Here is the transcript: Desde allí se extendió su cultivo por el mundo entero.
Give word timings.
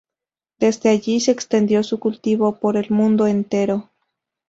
Desde 0.57 0.89
allí 0.89 1.19
se 1.19 1.29
extendió 1.29 1.83
su 1.83 1.99
cultivo 1.99 2.57
por 2.59 2.75
el 2.75 2.89
mundo 2.89 3.27
entero. 3.27 3.91